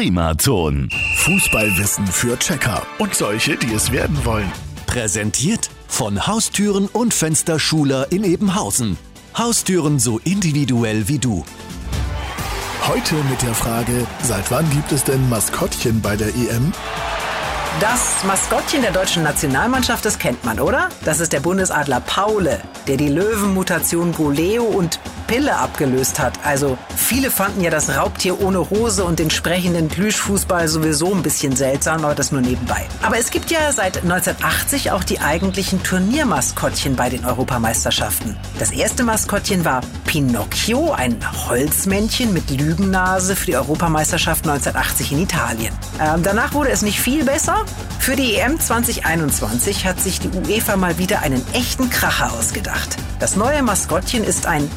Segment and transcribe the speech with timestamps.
[0.00, 0.88] Primaton.
[1.16, 4.50] Fußballwissen für Checker und solche, die es werden wollen.
[4.86, 8.96] Präsentiert von Haustüren und Fensterschuler in Ebenhausen.
[9.36, 11.44] Haustüren so individuell wie du.
[12.88, 16.72] Heute mit der Frage, seit wann gibt es denn Maskottchen bei der EM?
[17.78, 20.88] Das Maskottchen der deutschen Nationalmannschaft, das kennt man, oder?
[21.04, 24.98] Das ist der Bundesadler Paule, der die Löwenmutation Goleo und
[25.30, 26.32] Pille abgelöst hat.
[26.44, 31.54] Also viele fanden ja das Raubtier ohne Hose und den sprechenden Plüschfußball sowieso ein bisschen
[31.54, 32.88] seltsam, aber das nur nebenbei.
[33.00, 38.36] Aber es gibt ja seit 1980 auch die eigentlichen Turniermaskottchen bei den Europameisterschaften.
[38.58, 41.16] Das erste Maskottchen war Pinocchio, ein
[41.48, 45.72] Holzmännchen mit Lügennase für die Europameisterschaft 1980 in Italien.
[46.00, 47.64] Ähm, danach wurde es nicht viel besser.
[48.00, 52.96] Für die EM 2021 hat sich die UEFA mal wieder einen echten Kracher ausgedacht.
[53.20, 54.68] Das neue Maskottchen ist ein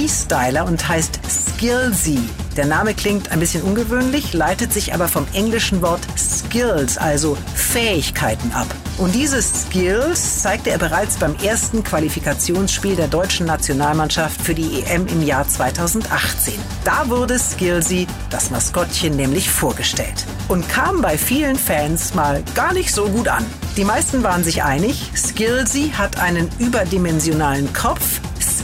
[0.00, 2.18] Freestyler und heißt Skillsy.
[2.56, 8.50] Der Name klingt ein bisschen ungewöhnlich, leitet sich aber vom englischen Wort Skills, also Fähigkeiten
[8.52, 8.66] ab.
[8.96, 15.06] Und diese Skills zeigte er bereits beim ersten Qualifikationsspiel der deutschen Nationalmannschaft für die EM
[15.06, 16.54] im Jahr 2018.
[16.82, 22.94] Da wurde Skillsy, das Maskottchen, nämlich vorgestellt und kam bei vielen Fans mal gar nicht
[22.94, 23.44] so gut an.
[23.76, 28.20] Die meisten waren sich einig, Skillsy hat einen überdimensionalen Kopf,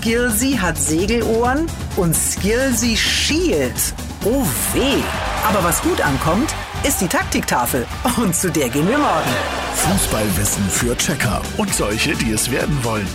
[0.07, 3.93] Skillsy hat Segelohren und Skillsy schielt.
[4.25, 5.03] Oh weh.
[5.49, 6.55] Aber was gut ankommt,
[6.87, 7.85] ist die Taktiktafel.
[8.17, 9.31] Und zu der gehen wir morgen.
[9.75, 13.09] Fußballwissen für Checker und solche, die es werden wollen.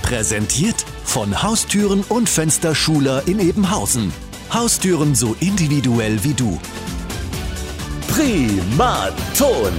[0.00, 4.10] Präsentiert von Haustüren und Fensterschuler in Ebenhausen.
[4.50, 6.58] Haustüren so individuell wie du.
[8.08, 9.74] Primaton.